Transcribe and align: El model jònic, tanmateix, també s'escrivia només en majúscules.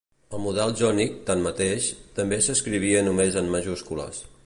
El 0.35 0.39
model 0.45 0.71
jònic, 0.79 1.19
tanmateix, 1.27 1.91
també 2.21 2.43
s'escrivia 2.49 3.05
només 3.11 3.43
en 3.45 3.57
majúscules. 3.59 4.29